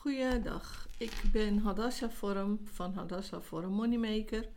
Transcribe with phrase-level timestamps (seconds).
[0.00, 4.48] Goeiedag, ik ben Hadassa Vorm van Hadassa Vorm Moneymaker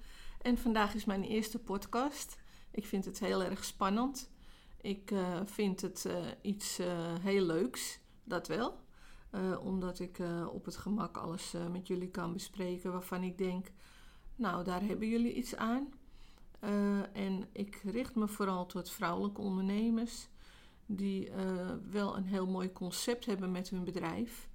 [0.41, 2.37] en vandaag is mijn eerste podcast.
[2.71, 4.31] Ik vind het heel erg spannend.
[4.81, 6.87] Ik uh, vind het uh, iets uh,
[7.19, 8.79] heel leuks, dat wel.
[9.63, 10.19] omdat ik
[10.51, 13.71] op het gemak alles met jullie kan bespreken waarvan ik denk,
[14.35, 15.93] nou daar hebben jullie iets aan.
[17.13, 20.27] en ik richt me vooral tot vrouwelijke ondernemers
[20.85, 21.31] die
[21.89, 24.49] wel een heel mooi concept hebben met hun bedrijf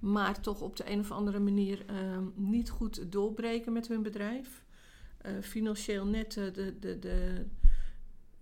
[0.00, 4.64] maar toch op de een of andere manier uh, niet goed doorbreken met hun bedrijf.
[5.26, 7.46] Uh, financieel net uh, de, de, de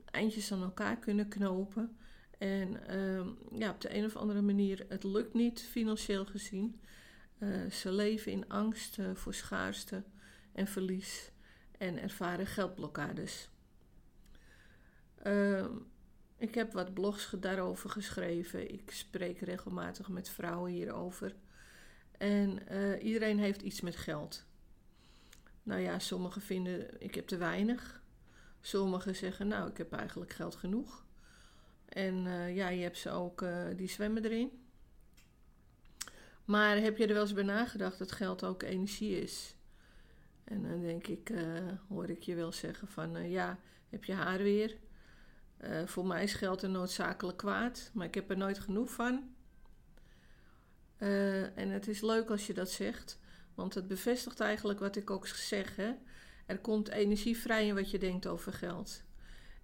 [0.05, 1.97] eindjes aan elkaar kunnen knopen.
[2.39, 6.81] En ehm, ja, op de een of andere manier, het lukt niet financieel gezien.
[7.39, 10.03] Eh, ze leven in angst voor schaarste
[10.53, 11.31] en verlies
[11.79, 13.48] en ervaren geldblokkades.
[15.23, 15.70] Ehm,
[16.37, 18.73] ik heb wat blogs daarover geschreven.
[18.73, 21.34] Ik spreek regelmatig met vrouwen hierover.
[22.19, 24.45] En uh, iedereen heeft iets met geld.
[25.62, 28.03] Nou ja, sommigen vinden ik heb te weinig.
[28.61, 31.05] Sommigen zeggen, nou, ik heb eigenlijk geld genoeg.
[31.89, 34.51] En uh, ja, je hebt ze ook, uh, die zwemmen erin.
[36.45, 39.57] Maar heb je er wel eens bij nagedacht dat geld ook energie is?
[40.45, 41.33] En dan denk ik,
[41.89, 44.77] hoor ik je wel zeggen van, ja, heb je haar weer?
[45.85, 49.35] voor mij is geld een noodzakelijk kwaad, maar ik heb er nooit genoeg van.
[50.99, 53.19] Uh, en het is leuk als je dat zegt,
[53.55, 55.77] want het bevestigt eigenlijk wat ik ook zeg.
[55.77, 55.93] Hè?
[56.47, 59.03] Er komt energie vrij in wat je denkt over geld.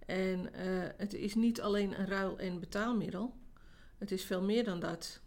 [0.06, 3.34] En uh, het is niet alleen een ruil- en betaalmiddel,
[3.98, 5.20] het is veel meer dan dat.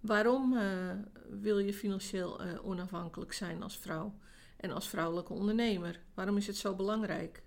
[0.00, 0.92] Waarom uh,
[1.28, 4.14] wil je financieel onafhankelijk zijn als vrouw
[4.56, 6.00] en als vrouwelijke ondernemer?
[6.14, 7.42] Waarom is het zo belangrijk?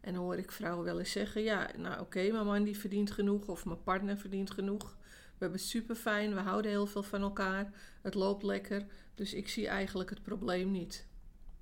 [0.00, 3.10] En dan hoor ik vrouwen wel eens zeggen: ja, nou oké, mijn man die verdient
[3.10, 4.96] genoeg of mijn partner verdient genoeg.
[5.44, 9.48] We hebben super fijn, we houden heel veel van elkaar, het loopt lekker, dus ik
[9.48, 11.06] zie eigenlijk het probleem niet.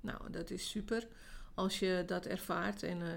[0.01, 1.07] Nou, dat is super
[1.53, 3.07] als je dat ervaart en uh,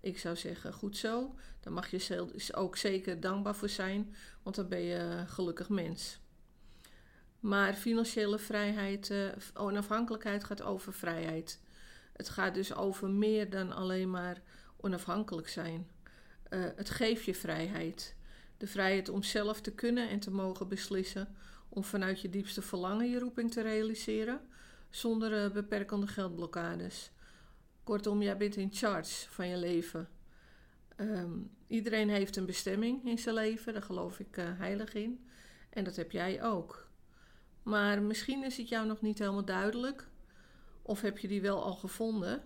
[0.00, 1.34] ik zou zeggen goed zo.
[1.60, 6.18] Dan mag je ook zeker dankbaar voor zijn, want dan ben je een gelukkig mens.
[7.40, 11.60] Maar financiële vrijheid, uh, onafhankelijkheid gaat over vrijheid.
[12.12, 14.42] Het gaat dus over meer dan alleen maar
[14.76, 15.90] onafhankelijk zijn.
[16.50, 18.16] Uh, het geeft je vrijheid.
[18.56, 21.36] De vrijheid om zelf te kunnen en te mogen beslissen
[21.68, 24.40] om vanuit je diepste verlangen je roeping te realiseren
[24.90, 27.10] zonder uh, beperkende geldblokkades.
[27.82, 30.08] Kortom, jij bent in charge van je leven.
[30.96, 35.28] Um, iedereen heeft een bestemming in zijn leven, daar geloof ik uh, heilig in.
[35.70, 36.88] En dat heb jij ook.
[37.62, 40.08] Maar misschien is het jou nog niet helemaal duidelijk,
[40.82, 42.42] of heb je die wel al gevonden,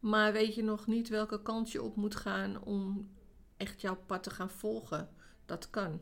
[0.00, 3.10] maar weet je nog niet welke kant je op moet gaan om
[3.58, 5.08] echt jouw pad te gaan volgen.
[5.46, 6.00] Dat kan.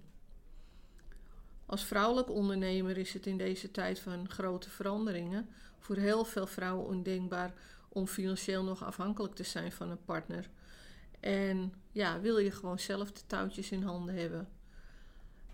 [1.67, 6.87] Als vrouwelijk ondernemer is het in deze tijd van grote veranderingen voor heel veel vrouwen
[6.87, 7.53] ondenkbaar
[7.89, 10.49] om financieel nog afhankelijk te zijn van een partner.
[11.21, 14.49] En ja, wil je gewoon zelf de touwtjes in handen hebben.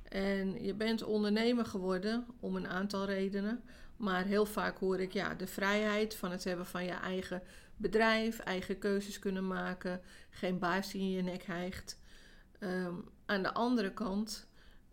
[0.02, 3.62] En je bent ondernemer geworden om een aantal redenen.
[4.02, 7.42] Maar heel vaak hoor ik ja, de vrijheid van het hebben van je eigen
[7.76, 11.98] bedrijf, eigen keuzes kunnen maken, geen baas die in je nek hijgt.
[12.58, 14.46] Um, aan de andere kant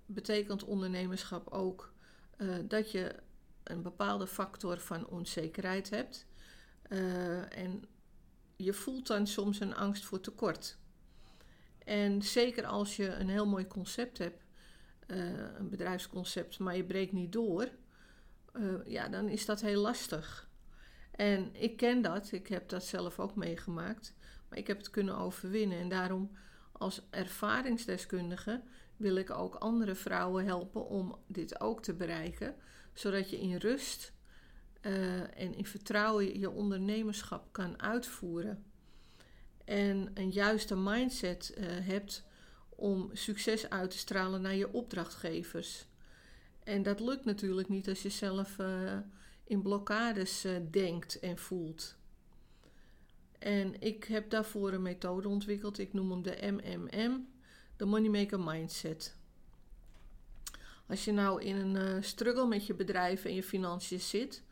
[0.06, 1.94] betekent ondernemerschap ook
[2.38, 3.16] uh, dat je
[3.64, 6.26] een bepaalde factor van onzekerheid hebt.
[6.90, 7.84] Uh, en
[8.56, 10.78] je voelt dan soms een angst voor tekort.
[11.84, 14.44] En zeker als je een heel mooi concept hebt,
[15.08, 15.18] uh,
[15.58, 17.70] een bedrijfsconcept, maar je breekt niet door,
[18.86, 20.50] ja, dan is dat heel lastig.
[21.12, 24.14] En ik ken dat, ik heb dat zelf ook meegemaakt,
[24.50, 25.80] maar ik heb het kunnen overwinnen.
[25.80, 26.32] En daarom,
[26.72, 28.62] als ervaringsdeskundige,
[28.98, 32.56] wil ik ook andere vrouwen helpen om dit ook te bereiken,
[32.94, 34.14] zodat je in rust
[34.82, 38.64] uh, en in vertrouwen je ondernemerschap kan uitvoeren.
[39.66, 42.26] En een juiste mindset uh, hebt
[42.70, 45.86] om succes uit te stralen naar je opdrachtgevers.
[46.70, 48.98] En dat lukt natuurlijk niet als je zelf uh,
[49.44, 51.96] in blokkades uh, denkt en voelt.
[53.40, 55.80] En ik heb daarvoor een methode ontwikkeld.
[55.80, 57.28] Ik noem hem de MMM,
[57.78, 59.16] de Moneymaker Mindset.
[60.88, 64.44] Als je nou in een uh, struggle met je bedrijf en je financiën zit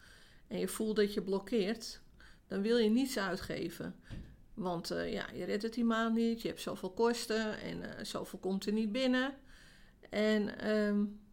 [0.48, 2.02] en je voelt dat je blokkeert,
[2.48, 3.96] dan wil je niets uitgeven.
[4.54, 8.66] Want ja, je redt het die maand niet, je hebt zoveel kosten en zoveel komt
[8.66, 9.34] er niet binnen.
[10.10, 11.26] En um,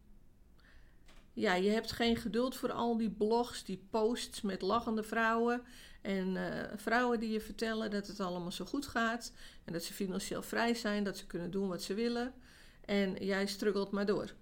[1.35, 5.61] ja, je hebt geen geduld voor al die blogs, die posts met lachende vrouwen.
[6.01, 9.31] En uh, vrouwen die je vertellen dat het allemaal zo goed gaat.
[9.63, 12.33] En dat ze financieel vrij zijn, dat ze kunnen doen wat ze willen.
[12.85, 14.33] En jij struggelt maar door.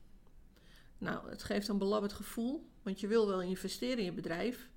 [0.97, 4.69] Nou, het geeft een belabberd gevoel, want je wil wel investeren in je bedrijf.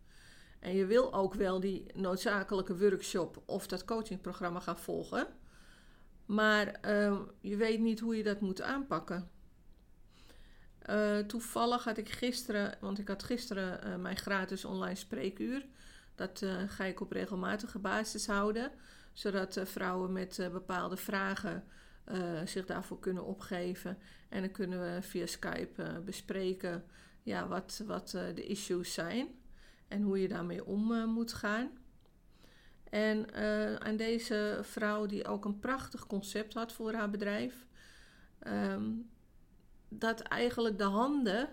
[0.58, 5.26] En je wil ook wel die noodzakelijke workshop of dat coachingprogramma gaan volgen.
[6.26, 9.30] Maar ehm, je weet niet hoe je dat moet aanpakken.
[10.90, 15.66] Uh, toevallig had ik gisteren, want ik had gisteren uh, mijn gratis online spreekuur.
[16.14, 18.70] Dat uh, ga ik op regelmatige basis houden,
[19.12, 21.64] zodat vrouwen met bepaalde vragen
[22.44, 23.98] zich daarvoor kunnen opgeven.
[24.28, 26.84] En dan kunnen we via Skype bespreken
[27.22, 29.28] ja, wat, wat de issues zijn
[29.88, 31.70] en hoe je daarmee om moet gaan.
[32.90, 33.34] En
[33.80, 37.66] aan deze vrouw, die ook een prachtig concept had voor haar bedrijf,
[38.46, 39.10] um,
[39.88, 41.48] dat eigenlijk de handen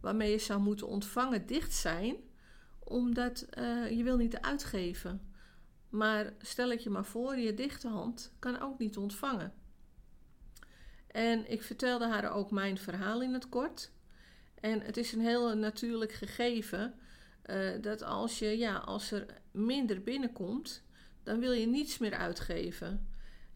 [0.00, 2.16] waarmee je zou moeten ontvangen dicht zijn,
[2.78, 5.32] omdat uh, je wil niet uitgeven.
[5.88, 9.52] Maar stel het je maar voor, je dichte hand kan ook niet ontvangen.
[11.06, 13.90] En ik vertelde haar ook mijn verhaal in het kort.
[14.60, 16.94] En het is een heel natuurlijk gegeven
[17.44, 20.82] uh, dat als, je, ja, als er minder binnenkomt,
[21.22, 23.08] dan wil je niets meer uitgeven.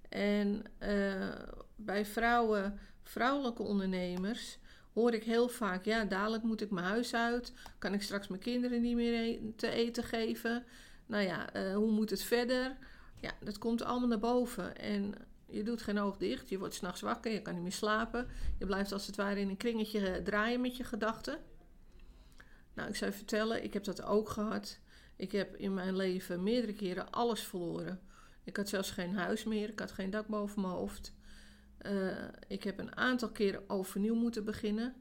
[0.09, 1.33] En uh,
[1.77, 4.59] bij vrouwen vrouwelijke ondernemers
[4.93, 7.53] hoor ik heel vaak: ja, dadelijk moet ik mijn huis uit.
[7.79, 10.65] Kan ik straks mijn kinderen niet meer e-, te eten geven?
[11.07, 12.77] Nou ja, uh, hoe moet het verder?
[13.21, 14.77] Ja, dat komt allemaal naar boven.
[14.77, 15.15] En
[15.47, 16.49] je doet geen oog dicht.
[16.49, 17.33] Je wordt s'nachts wakker.
[17.33, 18.29] Je kan niet meer slapen.
[18.59, 21.39] Je blijft als het ware in een kringetje eh, draaien met je gedachten.
[22.75, 24.79] Nou, ik zou je vertellen, ik heb dat ook gehad.
[25.17, 28.01] Ik heb in mijn leven meerdere keren alles verloren.
[28.45, 29.69] Ik had zelfs geen huis meer.
[29.69, 31.13] Ik had geen dak boven mijn hoofd.
[31.87, 32.17] Uh,
[32.49, 34.95] ik heb een aantal keren overnieuw moeten beginnen.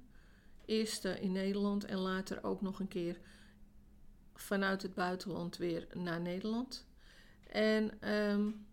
[0.65, 3.19] Eerst in Nederland en later ook nog een keer
[4.33, 6.85] vanuit het buitenland weer naar Nederland.
[7.47, 8.65] En um,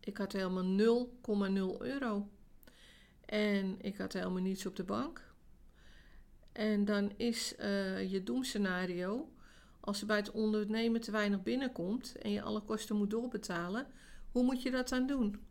[0.00, 1.06] ik had helemaal
[1.76, 2.28] 0,0 euro.
[3.24, 5.34] En ik had helemaal niets op de bank.
[6.52, 9.32] En dan is uh, je doemscenario,
[9.80, 13.86] als er bij het ondernemen te weinig binnenkomt en je alle kosten moet doorbetalen,
[14.30, 15.45] hoe moet je dat dan doen?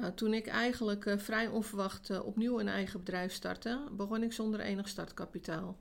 [0.00, 4.32] Nou, toen ik eigenlijk uh, vrij onverwacht uh, opnieuw een eigen bedrijf startte, begon ik
[4.32, 5.78] zonder enig startkapitaal.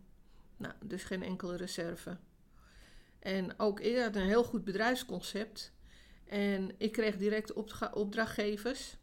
[0.57, 2.17] Nou, dus geen enkele reserve.
[3.19, 5.73] En ook ik had een heel goed bedrijfsconcept.
[6.25, 7.53] En ik kreeg direct
[7.93, 8.97] opdrachtgevers,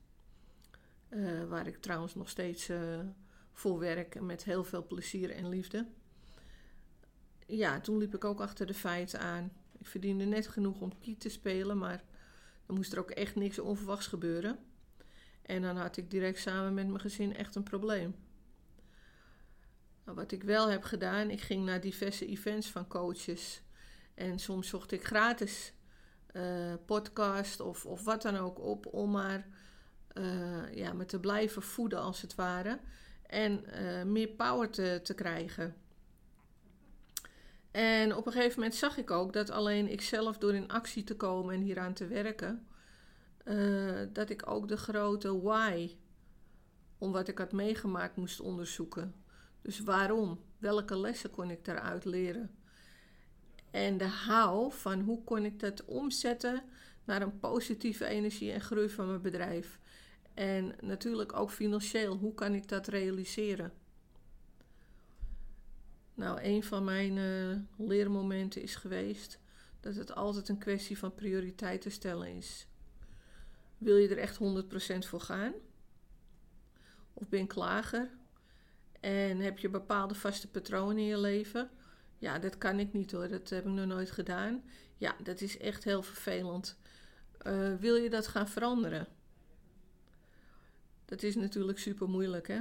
[1.10, 2.70] uh, waar ik trouwens nog steeds
[3.52, 5.86] voor werk met heel veel plezier en liefde.
[7.46, 9.52] Ja, toen liep ik ook achter de feiten aan.
[9.78, 12.04] Ik verdiende net genoeg om kiet te spelen, maar
[12.66, 14.58] dan moest er ook echt niks onverwachts gebeuren.
[15.46, 18.14] En dan had ik direct samen met mijn gezin echt een probleem.
[20.04, 23.62] Nou, wat ik wel heb gedaan, ik ging naar diverse events van coaches.
[24.14, 25.72] En soms zocht ik gratis
[26.32, 29.46] uh, podcast of, of wat dan ook op om maar
[30.14, 32.78] uh, ja, me te blijven voeden als het ware.
[33.26, 35.76] En uh, meer power te, te krijgen.
[37.70, 41.04] En op een gegeven moment zag ik ook dat alleen ik zelf door in actie
[41.04, 42.66] te komen en hieraan te werken,
[43.48, 45.96] uh, dat ik ook de grote why,
[46.98, 49.14] om wat ik had meegemaakt, moest onderzoeken.
[49.62, 50.40] Dus waarom?
[50.58, 52.50] Welke lessen kon ik daaruit leren?
[53.70, 56.62] En de how van hoe kon ik dat omzetten
[57.04, 59.78] naar een positieve energie en groei van mijn bedrijf.
[60.34, 63.72] En natuurlijk ook financieel, hoe kan ik dat realiseren?
[66.14, 67.56] Nou, een van mijn uh,
[67.88, 69.38] leermomenten is geweest
[69.80, 72.66] dat het altijd een kwestie van prioriteiten stellen is.
[73.78, 75.52] Wil je er echt 100% voor gaan?
[77.12, 78.10] Of ben klager?
[79.00, 81.70] En heb je bepaalde vaste patronen in je leven?
[82.18, 84.62] Ja, dat kan ik niet hoor, dat heb ik nog nooit gedaan.
[84.96, 86.78] Ja, dat is echt heel vervelend.
[87.46, 89.06] Uh, wil je dat gaan veranderen?
[91.04, 92.60] Dat is natuurlijk super moeilijk, hè?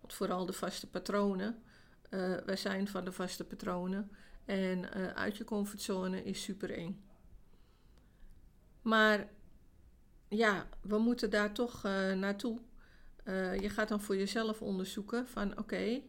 [0.00, 1.62] Want vooral de vaste patronen.
[2.10, 4.10] Uh, wij zijn van de vaste patronen.
[4.44, 7.04] En uh, uit je comfortzone is super eng.
[8.82, 9.28] Maar
[10.32, 12.58] ja, we moeten daar toch uh, naartoe.
[13.24, 16.00] Uh, je gaat dan voor jezelf onderzoeken van oké,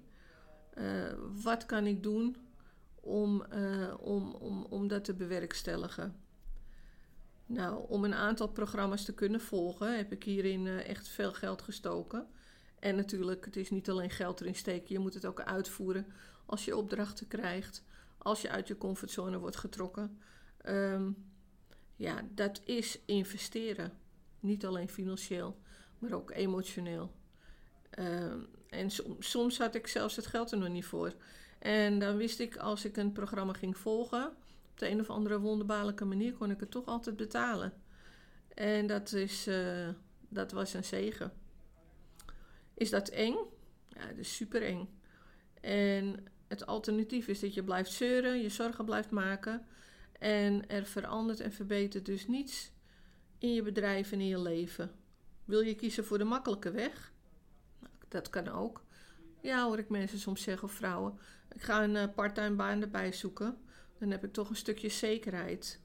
[0.77, 1.13] uh,
[1.43, 2.35] wat kan ik doen
[2.95, 3.45] om,
[3.99, 6.15] om, om, om dat te bewerkstelligen.
[7.45, 12.27] Nou, om een aantal programma's te kunnen volgen heb ik hierin echt veel geld gestoken.
[12.79, 16.05] En natuurlijk, het is niet alleen geld erin steken, je moet het ook uitvoeren
[16.45, 17.83] als je opdrachten krijgt,
[18.17, 20.17] als je uit je comfortzone wordt getrokken.
[20.65, 21.31] Um,
[21.95, 23.91] ja, dat is investeren.
[24.43, 25.57] Niet alleen financieel,
[25.99, 27.11] maar ook emotioneel.
[27.99, 28.33] Uh,
[28.69, 31.13] en soms had ik zelfs het geld er nog niet voor.
[31.59, 34.27] En dan wist ik, als ik een programma ging volgen,
[34.71, 37.73] op de een of andere wonderbaarlijke manier kon ik het toch altijd betalen.
[38.53, 39.89] En dat, is, uh,
[40.29, 41.33] dat was een zegen.
[42.73, 43.35] Is dat eng?
[43.87, 44.89] Ja, dat is super eng.
[45.61, 49.65] En het alternatief is dat je blijft zeuren, je zorgen blijft maken.
[50.19, 52.72] En er verandert en verbetert dus niets
[53.43, 54.91] in je bedrijf en in je leven.
[55.45, 57.13] Wil je kiezen voor de makkelijke weg?
[57.79, 58.83] Nou, dat kan ook.
[59.41, 61.17] Ja, hoor ik mensen soms zeggen, of vrouwen.
[61.55, 63.57] Ik ga een uh, parttime baan erbij zoeken.
[63.99, 65.79] Dan heb ik toch een stukje zekerheid.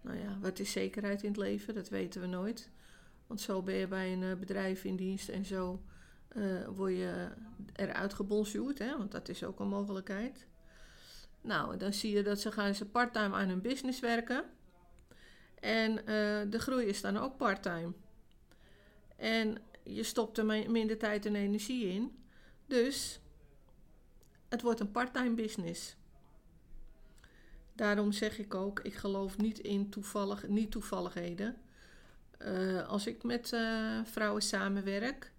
[0.00, 1.74] Nou ja, wat is zekerheid in het leven?
[1.74, 2.70] Dat weten we nooit.
[3.26, 5.82] Want zo ben je bij een uh, bedrijf in dienst en zo
[6.36, 7.28] uh, word je
[7.72, 8.78] eruit gebonjourd.
[8.78, 8.96] Hè?
[8.96, 10.46] Want dat is ook een mogelijkheid.
[11.40, 14.44] Nou, dan zie je dat ze gaan ze parttime aan hun business werken.
[15.60, 15.94] En
[16.50, 17.92] de groei is dan ook parttime.
[19.16, 22.24] En je stopt er minder tijd en energie in.
[22.66, 23.20] Dus
[24.48, 25.96] het wordt een parttime business.
[27.72, 31.56] Daarom zeg ik ook, ik geloof niet in toevallig, niet toevalligheden.
[32.38, 35.32] Uh, als ik met uh, vrouwen samenwerk,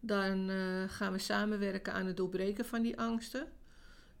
[0.00, 0.50] dan
[0.88, 3.52] gaan we samenwerken aan het doorbreken van die angsten,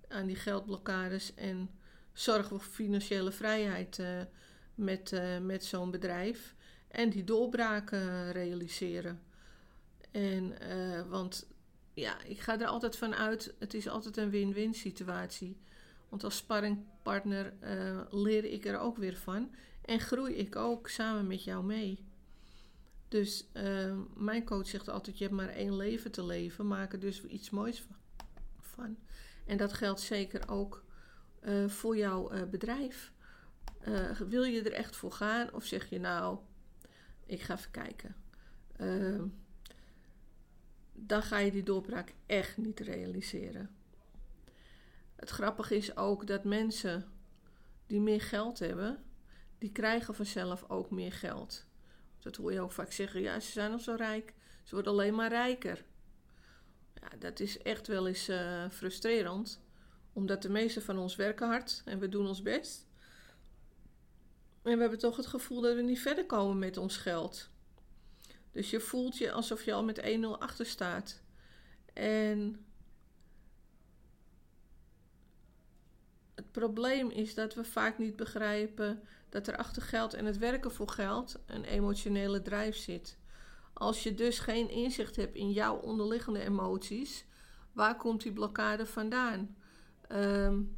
[0.08, 1.70] aan die geldblokkades en
[2.12, 4.00] zorgen voor financiële vrijheid
[4.76, 6.54] met, met zo'n bedrijf
[6.88, 9.22] en die doorbraken realiseren.
[10.10, 10.54] En,
[11.08, 11.46] want
[11.94, 15.56] ja, ik ga er altijd van uit, het is altijd een win-win situatie.
[16.08, 19.54] Want als sparringpartner uh, leer ik er ook weer van
[19.84, 22.04] en groei ik ook samen met jou mee.
[23.08, 23.46] Dus
[24.14, 27.50] mijn coach zegt altijd: je hebt maar één leven te leven, maak er dus iets
[27.50, 27.84] moois
[28.60, 28.96] van.
[29.46, 30.84] En dat geldt zeker ook
[31.66, 33.12] voor jouw bedrijf.
[34.28, 36.38] Wil je er echt voor gaan of zeg je nou,
[37.26, 38.14] ik ga even kijken
[40.96, 43.70] dan ga je die doorbraak echt niet realiseren.
[45.16, 47.04] Het grappige is ook dat mensen
[47.86, 49.04] die meer geld hebben,
[49.58, 51.66] die krijgen vanzelf ook meer geld.
[52.18, 55.14] Dat hoor je ook vaak zeggen, ja, ze zijn al zo rijk, ze worden alleen
[55.14, 55.84] maar rijker.
[56.94, 59.60] Ja, dat is echt wel eens uh, frustrerend,
[60.12, 62.85] omdat de meeste van ons werken hard en we doen ons best.
[64.66, 67.48] En we hebben toch het gevoel dat we niet verder komen met ons geld.
[68.52, 70.04] Dus je voelt je alsof je al met 1-0
[70.38, 71.22] achter staat.
[71.92, 72.66] En
[76.34, 80.72] het probleem is dat we vaak niet begrijpen dat er achter geld en het werken
[80.72, 83.18] voor geld een emotionele drijf zit.
[83.72, 87.24] Als je dus geen inzicht hebt in jouw onderliggende emoties,
[87.72, 89.56] waar komt die blokkade vandaan?
[90.12, 90.76] Um,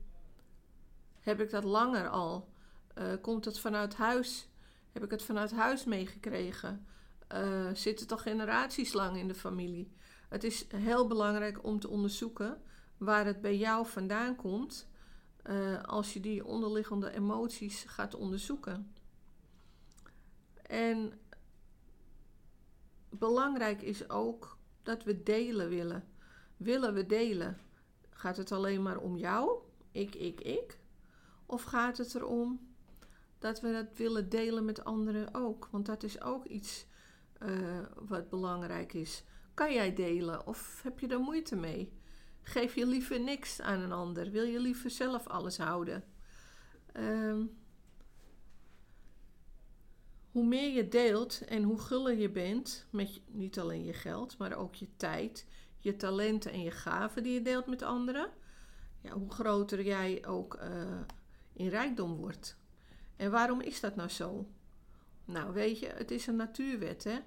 [1.20, 2.56] heb ik dat langer al?
[2.98, 4.48] Uh, komt het vanuit huis?
[4.92, 6.86] Heb ik het vanuit huis meegekregen?
[7.34, 9.92] uh, zitten toch generaties lang in de familie.
[10.28, 12.62] Het is heel belangrijk om te onderzoeken
[12.96, 14.88] waar het bij jou vandaan komt
[15.46, 18.92] uh, als je die onderliggende emoties gaat onderzoeken.
[20.62, 21.12] En
[23.08, 26.04] belangrijk is ook dat we delen willen.
[26.56, 27.58] Willen we delen?
[28.10, 29.58] Gaat het alleen maar om jou?
[29.92, 30.78] Ik, ik, ik?
[31.46, 32.67] Of gaat het erom
[33.38, 35.68] dat we dat willen delen met anderen ook?
[35.70, 36.86] Want dat is ook iets
[37.42, 39.24] uh, wat belangrijk is.
[39.54, 41.92] Kan jij delen of heb je er moeite mee?
[42.42, 44.30] Geef je liever niks aan een ander?
[44.30, 46.04] Wil je liever zelf alles houden?
[46.96, 47.56] Um,
[50.30, 54.52] hoe meer je deelt en hoe guller je bent, met niet alleen je geld, maar
[54.52, 55.46] ook je tijd,
[55.78, 58.30] je talenten en je gaven die je deelt met anderen,
[59.00, 61.00] ja, hoe groter jij ook uh,
[61.52, 62.58] in rijkdom wordt.
[63.18, 64.48] En waarom is dat nou zo?
[65.24, 67.18] Nou, weet je, het is een natuurwet, hè?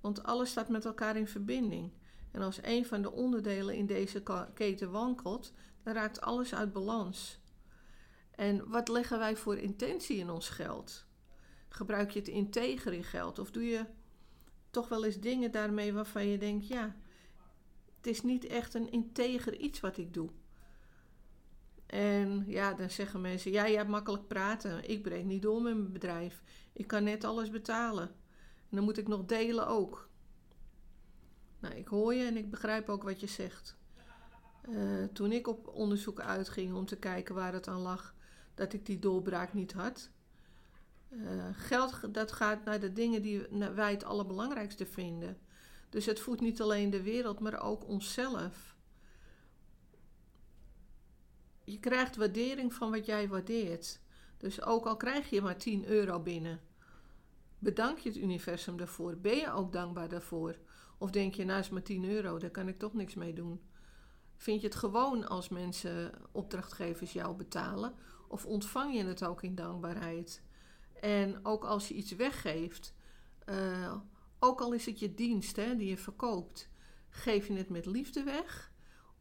[0.00, 1.92] Want alles staat met elkaar in verbinding.
[2.30, 4.22] En als een van de onderdelen in deze
[4.54, 7.40] keten wankelt, dan raakt alles uit balans.
[8.30, 11.06] En wat leggen wij voor intentie in ons geld?
[11.68, 13.38] Gebruik je het integer in geld?
[13.38, 13.86] Of doe je
[14.70, 16.96] toch wel eens dingen daarmee waarvan je denkt: ja,
[17.96, 20.30] het is niet echt een integer iets wat ik doe?
[21.92, 24.88] En ja, dan zeggen mensen: ja, je hebt makkelijk praten.
[24.88, 26.42] Ik breek niet door met mijn bedrijf.
[26.72, 28.08] Ik kan net alles betalen.
[28.68, 30.08] En dan moet ik nog delen ook.
[31.58, 33.76] Nou, ik hoor je en ik begrijp ook wat je zegt.
[34.68, 38.14] Uh, toen ik op onderzoek uitging om te kijken waar het aan lag,
[38.54, 40.10] dat ik die doorbraak niet had.
[41.10, 45.38] Uh, geld dat gaat naar de dingen die wij het allerbelangrijkste vinden.
[45.90, 48.76] Dus het voedt niet alleen de wereld, maar ook onszelf.
[51.64, 54.00] Je krijgt waardering van wat jij waardeert.
[54.38, 56.60] Dus ook al krijg je maar 10 euro binnen,
[57.58, 59.16] bedank je het universum daarvoor?
[59.16, 60.56] Ben je ook dankbaar daarvoor?
[60.98, 63.60] Of denk je, nou is maar 10 euro, daar kan ik toch niks mee doen?
[64.36, 67.94] Vind je het gewoon als mensen, opdrachtgevers jou betalen?
[68.28, 70.42] Of ontvang je het ook in dankbaarheid?
[71.00, 72.94] En ook als je iets weggeeft,
[73.48, 73.94] uh,
[74.38, 76.68] ook al is het je dienst hè, die je verkoopt,
[77.08, 78.71] geef je het met liefde weg?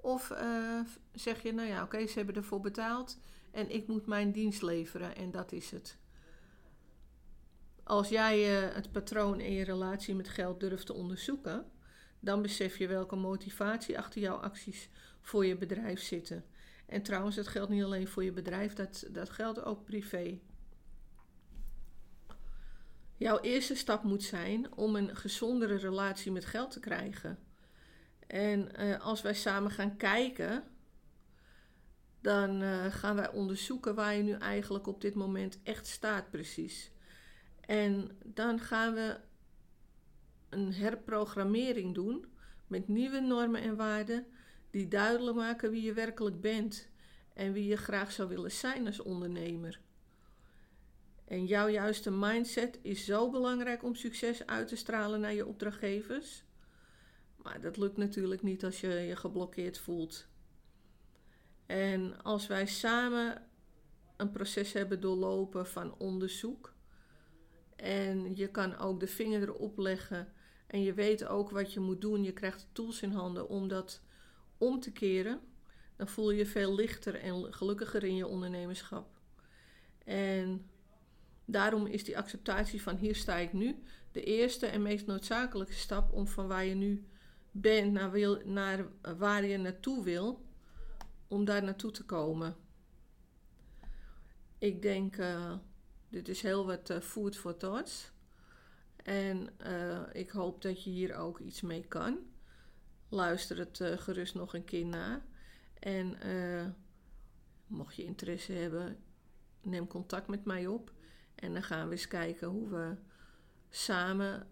[0.02, 0.80] Of uh,
[1.14, 3.18] zeg je, nou ja, oké, ze hebben ervoor betaald
[3.52, 5.98] en ik moet mijn dienst leveren en dat is het.
[7.84, 11.66] Als jij uh, het patroon in je relatie met geld durft te onderzoeken,
[12.20, 14.90] dan besef je welke motivatie achter jouw acties
[15.22, 16.46] voor je bedrijf zitten.
[16.86, 20.40] En trouwens, dat geldt niet alleen voor je bedrijf, dat, dat geldt ook privé.
[23.18, 27.51] Jouw eerste stap moet zijn om een gezondere relatie met geld te krijgen.
[28.32, 30.64] En uh, als wij samen gaan kijken,
[32.22, 36.92] dan uh, gaan wij onderzoeken waar je nu eigenlijk op dit moment echt staat precies.
[37.62, 39.20] En dan gaan we
[40.50, 42.26] een herprogrammering doen
[42.68, 44.26] met nieuwe normen en waarden
[44.70, 46.90] die duidelijk maken wie je werkelijk bent
[47.34, 49.80] en wie je graag zou willen zijn als ondernemer.
[51.26, 56.44] En jouw juiste mindset is zo belangrijk om succes uit te stralen naar je opdrachtgevers.
[57.44, 60.28] Maar dat lukt natuurlijk niet als je je geblokkeerd voelt.
[61.66, 63.42] En als wij samen
[64.18, 66.74] een proces hebben doorlopen van onderzoek.
[67.76, 70.34] En je kan ook de vinger erop leggen.
[70.68, 72.24] En je weet ook wat je moet doen.
[72.24, 74.02] Je krijgt tools in handen om dat
[74.58, 75.40] om te keren.
[75.96, 79.20] Dan voel je je veel lichter en gelukkiger in je ondernemerschap.
[80.04, 80.70] En
[81.46, 86.14] daarom is die acceptatie van hier sta ik nu de eerste en meest noodzakelijke stap
[86.14, 87.06] om van waar je nu
[87.52, 88.86] bent naar, wil, naar
[89.18, 90.46] waar je naartoe wil,
[91.28, 92.56] om daar naartoe te komen.
[94.58, 95.54] Ik denk, uh,
[96.10, 98.12] dit is heel wat uh, food for thoughts.
[99.04, 99.50] En
[100.12, 102.18] ik hoop dat je hier ook iets mee kan.
[103.10, 105.22] Luister het gerust nog een keer na.
[105.80, 106.18] En
[107.68, 108.98] mocht je interesse hebben,
[109.62, 110.92] neem contact met mij op.
[111.36, 112.96] En dan gaan we eens kijken hoe we
[113.70, 114.48] samen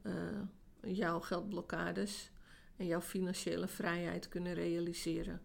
[0.82, 2.32] jouw geldblokkades
[2.79, 5.41] en jouw financiële vrijheid kunnen realiseren.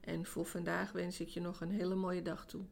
[0.00, 2.64] En voor vandaag wens ik je nog een hele mooie dag toe.